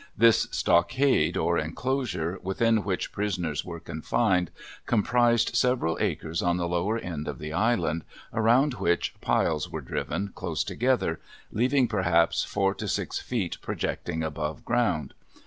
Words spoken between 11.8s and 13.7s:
perhaps four to six feet